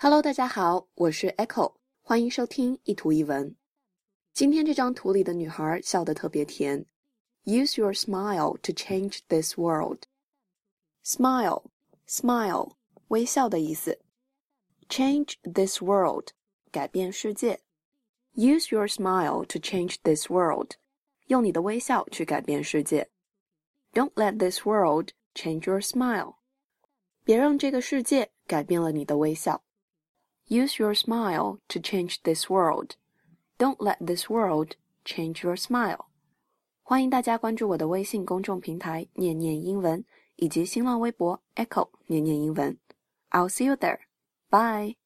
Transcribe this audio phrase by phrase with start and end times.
[0.00, 3.56] Hello，大家好，我是 Echo，欢迎收听一图一文。
[4.32, 6.86] 今天这张图里的女孩笑得特别甜。
[7.42, 10.02] Use your smile to change this world.
[11.04, 11.64] Smile,
[12.06, 12.76] smile，
[13.08, 13.98] 微笑的意思。
[14.88, 16.28] Change this world，
[16.70, 17.58] 改变世界。
[18.36, 20.74] Use your smile to change this world，
[21.26, 23.10] 用你的微笑去改变世界。
[23.92, 26.36] Don't let this world change your smile，
[27.24, 29.64] 别让这个世界改变了你的微笑。
[30.47, 32.95] Use your smile to change this world.
[33.57, 34.75] Don't let this world
[35.05, 36.05] change your smile.
[36.81, 40.03] 欢迎大家关注我的微信公众平台“念念英文”
[40.35, 42.77] 以及新浪微博 “Echo 念念英文”。
[43.31, 43.99] I'll see you there.
[44.49, 44.97] Bye.